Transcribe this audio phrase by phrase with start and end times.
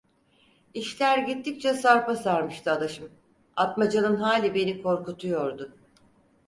[0.73, 3.09] İşler gittikçe sarpa sarmıştı adaşım,
[3.55, 5.75] Atmaca'nın hali beni korkutuyordu.